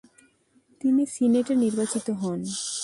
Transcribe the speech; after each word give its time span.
তিনি 0.81 1.03
সিনেটে 1.15 1.53
নির্বাচিত 1.63 2.07
হন। 2.21 2.39